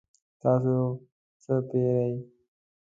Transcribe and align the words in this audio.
تاسو 0.41 0.75
څه 1.43 1.55
پیرئ؟ 1.69 2.15